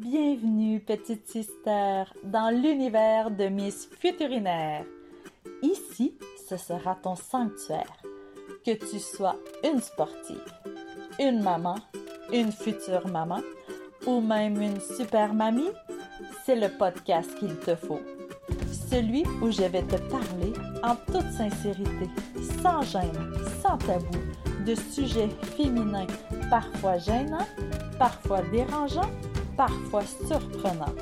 [0.00, 4.84] Bienvenue, petite sister, dans l'univers de Miss Futurinaire.
[5.60, 6.14] Ici,
[6.48, 8.00] ce sera ton sanctuaire.
[8.64, 9.34] Que tu sois
[9.64, 10.54] une sportive,
[11.18, 11.74] une maman,
[12.32, 13.40] une future maman
[14.06, 15.72] ou même une super mamie,
[16.46, 18.00] c'est le podcast qu'il te faut.
[18.70, 20.52] Celui où je vais te parler
[20.84, 22.08] en toute sincérité,
[22.62, 24.18] sans gêne, sans tabou,
[24.64, 26.06] de sujets féminins
[26.50, 27.48] parfois gênants,
[27.98, 29.10] parfois dérangeants,
[29.58, 30.94] parfois surprenants.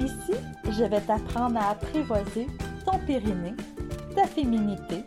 [0.00, 2.48] Ici, je vais t'apprendre à apprivoiser
[2.84, 3.54] ton périnée,
[4.16, 5.04] ta féminité,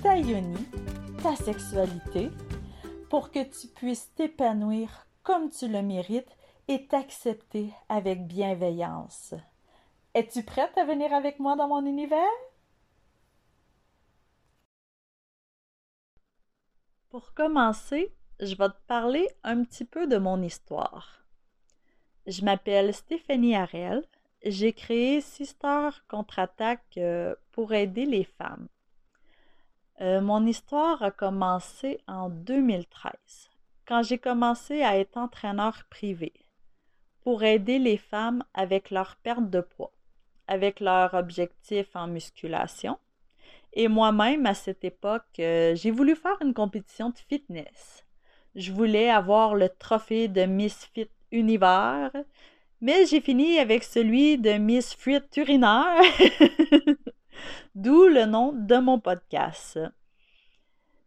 [0.00, 0.64] ta yoni,
[1.24, 2.30] ta sexualité,
[3.10, 6.36] pour que tu puisses t'épanouir comme tu le mérites
[6.68, 9.34] et t'accepter avec bienveillance.
[10.14, 12.22] Es-tu prête à venir avec moi dans mon univers?
[17.08, 21.19] Pour commencer, je vais te parler un petit peu de mon histoire.
[22.30, 24.04] Je m'appelle Stéphanie Harel.
[24.44, 28.68] J'ai créé Sister Contre-Attaque euh, pour aider les femmes.
[30.00, 33.50] Euh, mon histoire a commencé en 2013,
[33.84, 36.32] quand j'ai commencé à être entraîneur privé
[37.22, 39.92] pour aider les femmes avec leur perte de poids,
[40.46, 42.96] avec leur objectif en musculation.
[43.72, 48.06] Et moi-même, à cette époque, euh, j'ai voulu faire une compétition de fitness.
[48.54, 52.12] Je voulais avoir le trophée de Miss Fit Univers,
[52.80, 56.02] mais j'ai fini avec celui de Miss Fit Urinaire,
[57.74, 59.78] d'où le nom de mon podcast.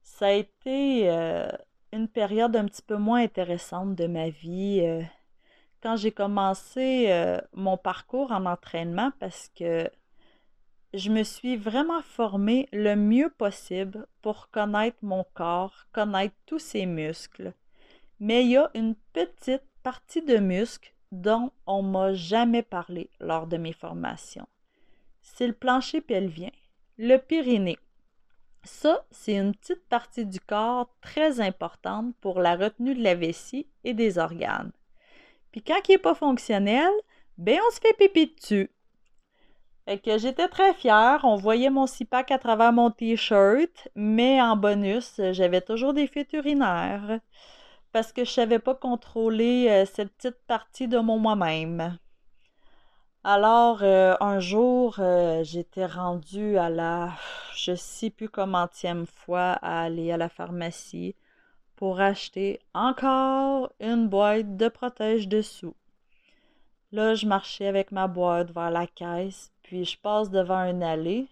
[0.04, 1.50] Ça a été euh,
[1.92, 5.02] une période un petit peu moins intéressante de ma vie euh,
[5.82, 9.90] quand j'ai commencé euh, mon parcours en entraînement parce que
[10.94, 16.86] je me suis vraiment formée le mieux possible pour connaître mon corps, connaître tous ses
[16.86, 17.54] muscles.
[18.20, 23.48] Mais il y a une petite partie de muscles dont on m'a jamais parlé lors
[23.48, 24.48] de mes formations.
[25.22, 26.50] C'est le plancher pelvien,
[26.98, 27.78] le périnée.
[28.64, 33.68] Ça, c'est une petite partie du corps très importante pour la retenue de la vessie
[33.84, 34.72] et des organes.
[35.52, 36.92] Puis quand il n'est pas fonctionnel,
[37.38, 38.72] ben on se fait pipi dessus.
[39.86, 41.20] Que j'étais très fière.
[41.24, 46.32] On voyait mon six-pack à travers mon t-shirt, mais en bonus, j'avais toujours des fuites
[46.32, 47.20] urinaires
[47.94, 51.98] parce que je savais pas contrôler euh, cette petite partie de mon moi-même.
[53.24, 57.12] Alors, euh, un jour, euh, j'étais rendue à la,
[57.56, 61.16] je sais plus commentieème fois, à aller à la pharmacie
[61.76, 65.76] pour acheter encore une boîte de protège dessous.
[66.92, 71.28] Là, je marchais avec ma boîte vers la caisse, puis je passe devant un allée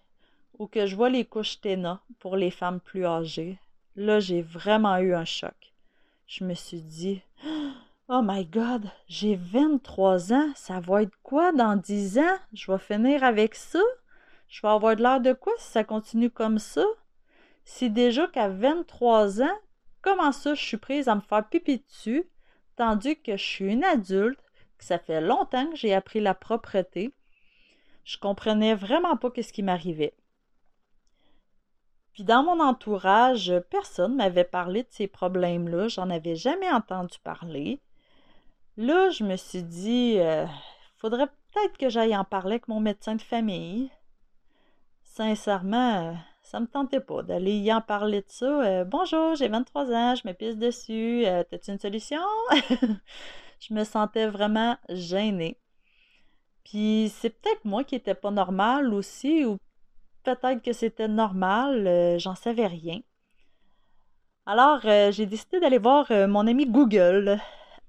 [0.60, 3.58] où que je vois les couches Téna pour les femmes plus âgées.
[3.96, 5.71] Là, j'ai vraiment eu un choc.
[6.32, 7.22] Je me suis dit
[8.08, 12.38] Oh my God, j'ai 23 ans, ça va être quoi dans 10 ans?
[12.54, 13.82] Je vais finir avec ça?
[14.48, 16.86] Je vais avoir de l'air de quoi si ça continue comme ça?
[17.66, 19.60] Si déjà qu'à 23 ans,
[20.02, 22.24] comment ça je suis prise à me faire pipi dessus,
[22.78, 24.40] tandis que je suis une adulte,
[24.78, 27.12] que ça fait longtemps que j'ai appris la propreté?
[28.06, 30.14] Je comprenais vraiment pas ce qui m'arrivait.
[32.14, 37.80] Puis dans mon entourage, personne m'avait parlé de ces problèmes-là, j'en avais jamais entendu parler.
[38.78, 40.46] Là, je me suis dit, euh,
[40.98, 43.90] faudrait peut-être que j'aille en parler avec mon médecin de famille.
[45.04, 48.46] Sincèrement, ça me tentait pas d'aller y en parler de ça.
[48.46, 51.26] Euh, bonjour, j'ai 23 ans, je me pisse dessus.
[51.26, 52.22] Euh, T'as-tu une solution?
[53.60, 55.58] je me sentais vraiment gênée.
[56.64, 59.58] Puis c'est peut-être moi qui n'étais pas normale aussi, ou
[60.24, 63.00] peut-être que c'était normal, euh, j'en savais rien.
[64.46, 67.40] Alors, euh, j'ai décidé d'aller voir mon ami Google.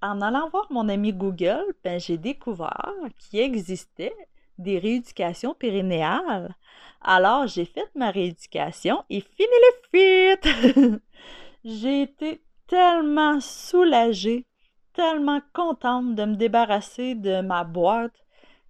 [0.03, 4.15] En allant voir mon ami Google, ben, j'ai découvert qu'il existait
[4.59, 6.54] des rééducations périnéales.
[7.00, 9.49] Alors, j'ai fait ma rééducation et fini
[9.93, 11.00] les fuites!
[11.64, 14.47] j'ai été tellement soulagée,
[14.93, 18.25] tellement contente de me débarrasser de ma boîte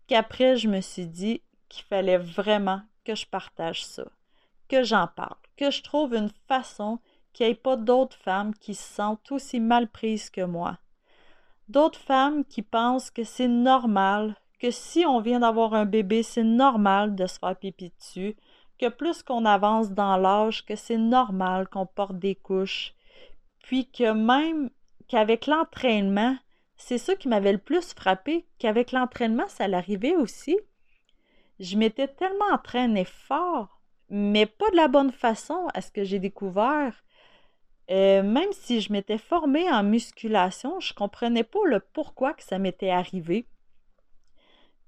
[0.08, 4.04] qu'après, je me suis dit qu'il fallait vraiment que je partage ça,
[4.68, 6.98] que j'en parle, que je trouve une façon
[7.32, 10.78] qu'il n'y ait pas d'autres femmes qui se sentent aussi mal prises que moi.
[11.68, 16.44] D'autres femmes qui pensent que c'est normal que si on vient d'avoir un bébé, c'est
[16.44, 18.36] normal de se faire pipi dessus,
[18.78, 22.94] que plus qu'on avance dans l'âge, que c'est normal qu'on porte des couches,
[23.62, 24.70] puis que même
[25.08, 26.36] qu'avec l'entraînement,
[26.76, 30.58] c'est ça qui m'avait le plus frappé, qu'avec l'entraînement, ça l'arrivait aussi.
[31.60, 36.18] Je m'étais tellement entraînée fort, mais pas de la bonne façon à ce que j'ai
[36.18, 37.02] découvert.
[37.90, 42.58] Euh, même si je m'étais formée en musculation, je comprenais pas le pourquoi que ça
[42.58, 43.46] m'était arrivé.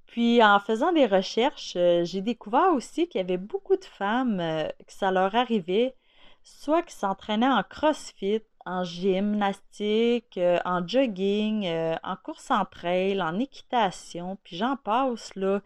[0.07, 4.41] Puis en faisant des recherches, euh, j'ai découvert aussi qu'il y avait beaucoup de femmes
[4.41, 5.97] euh, que ça leur arrivait,
[6.45, 11.69] soit qui s'entraînaient en crossfit, en gymnastique, en jogging,
[12.03, 15.61] en course en trail, en équitation, puis j'en passe là,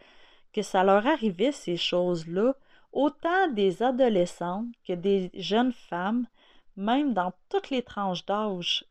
[0.53, 2.55] que ça leur arrivait ces choses-là,
[2.93, 6.27] autant des adolescentes que des jeunes femmes,
[6.77, 8.85] même dans toutes les tranches d'âge.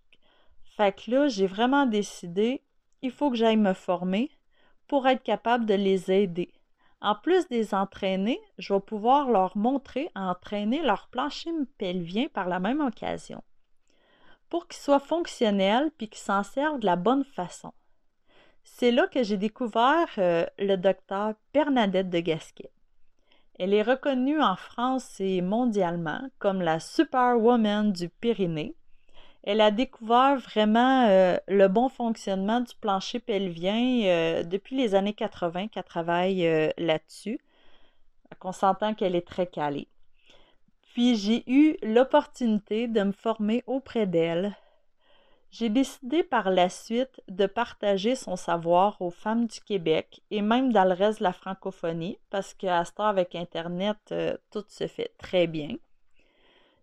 [0.75, 2.62] Fait que là, j'ai vraiment décidé,
[3.01, 4.30] il faut que j'aille me former
[4.88, 6.51] pour être capable de les aider.
[7.01, 12.48] En plus des entraîner, je vais pouvoir leur montrer à entraîner leur plancher pelvien par
[12.48, 13.44] la même occasion
[14.50, 17.74] pour qu'ils soient fonctionnels puis qu'ils s'en servent de la bonne façon.
[18.69, 22.69] C'est là que j'ai découvert euh, le docteur Bernadette de Gasquet.
[23.57, 28.75] Elle est reconnue en France et mondialement comme la superwoman du Pyrénées
[29.43, 35.13] elle a découvert vraiment euh, le bon fonctionnement du plancher pelvien euh, depuis les années
[35.13, 37.39] 80 qu'elle travaille là-dessus.
[38.41, 39.87] On s'entend qu'elle est très calée.
[40.93, 44.53] Puis j'ai eu l'opportunité de me former auprès d'elle.
[45.51, 50.73] J'ai décidé par la suite de partager son savoir aux femmes du Québec et même
[50.73, 53.97] dans le reste de la francophonie, parce qu'à ce temps, avec Internet,
[54.51, 55.75] tout se fait très bien.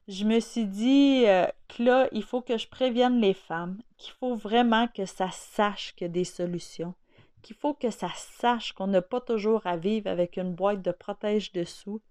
[0.07, 4.13] Je me suis dit euh, que là, il faut que je prévienne les femmes, qu'il
[4.13, 6.93] faut vraiment que ça sache qu'il y a des solutions,
[7.41, 10.93] qu'il faut que ça sache qu'on n'a pas toujours à vivre avec une boîte de
[10.93, 12.03] protège dessous,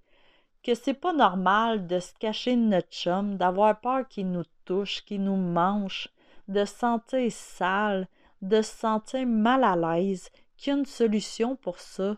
[0.63, 5.05] que c'est pas normal de se cacher de notre chum, d'avoir peur qu'il nous touche,
[5.05, 6.09] qu'il nous mange,
[6.47, 8.07] de se sentir sale,
[8.41, 12.15] de se sentir mal à l'aise, qu'il y a une solution pour ça.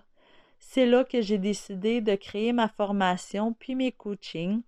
[0.60, 4.64] C'est là que j'ai décidé de créer ma formation puis mes coachings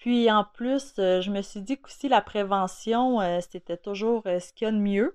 [0.00, 4.40] puis en plus, euh, je me suis dit qu'aussi la prévention, euh, c'était toujours euh,
[4.40, 5.14] ce qu'il y a de mieux.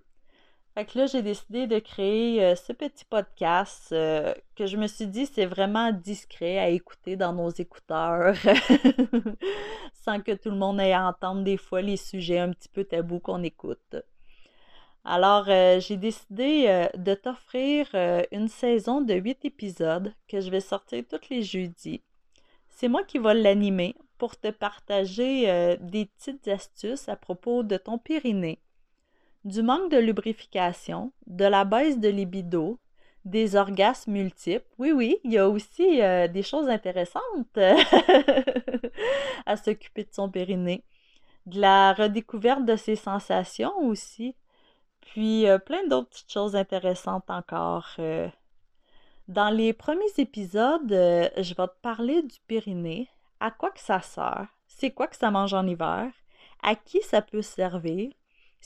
[0.76, 5.26] Fait que là, j'ai décidé de créer ce petit podcast que je me suis dit
[5.26, 8.36] c'est vraiment discret à écouter dans nos écouteurs
[9.94, 12.84] sans que tout le monde ait à entendre des fois les sujets un petit peu
[12.84, 13.96] tabous qu'on écoute.
[15.06, 17.88] Alors, j'ai décidé de t'offrir
[18.32, 22.02] une saison de huit épisodes que je vais sortir tous les jeudis.
[22.68, 27.78] C'est moi qui vais l'animer pour te partager euh, des petites astuces à propos de
[27.78, 28.60] ton périnée,
[29.46, 32.80] du manque de lubrification, de la baisse de libido,
[33.26, 34.66] des orgasmes multiples.
[34.78, 37.58] Oui, oui, il y a aussi euh, des choses intéressantes
[39.46, 40.84] à s'occuper de son périnée.
[41.46, 44.36] De la redécouverte de ses sensations aussi.
[45.02, 47.98] Puis euh, plein d'autres petites choses intéressantes encore.
[49.28, 53.08] Dans les premiers épisodes, je vais te parler du périnée,
[53.40, 56.12] à quoi que ça sert, c'est quoi que ça mange en hiver,
[56.62, 58.12] à qui ça peut servir,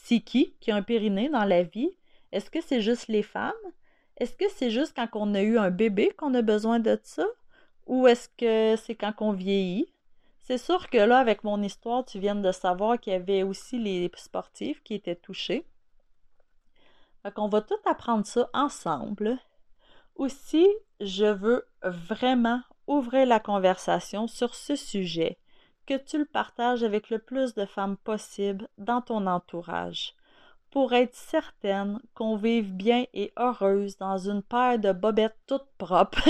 [0.03, 1.91] c'est qui qui a un périnée dans la vie,
[2.31, 3.53] est-ce que c'est juste les femmes,
[4.17, 7.25] est-ce que c'est juste quand on a eu un bébé qu'on a besoin de ça,
[7.87, 9.93] ou est-ce que c'est quand on vieillit?
[10.41, 13.77] C'est sûr que là, avec mon histoire, tu viens de savoir qu'il y avait aussi
[13.77, 15.65] les sportifs qui étaient touchés.
[17.21, 19.37] Fait qu'on va tout apprendre ça ensemble.
[20.15, 20.67] Aussi,
[20.99, 25.37] je veux vraiment ouvrir la conversation sur ce sujet,
[25.89, 30.13] que tu le partages avec le plus de femmes possible dans ton entourage,
[30.69, 36.29] pour être certaine qu'on vive bien et heureuse dans une paire de bobettes toutes propres.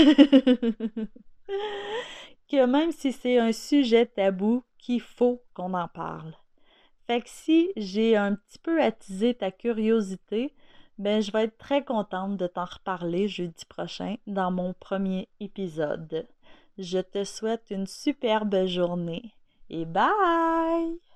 [2.48, 6.34] que même si c'est un sujet tabou, qu'il faut qu'on en parle.
[7.06, 10.54] Fait que si j'ai un petit peu attisé ta curiosité,
[10.96, 16.26] ben je vais être très contente de t'en reparler jeudi prochain dans mon premier épisode.
[16.78, 19.34] Je te souhaite une superbe journée
[19.70, 21.09] et bye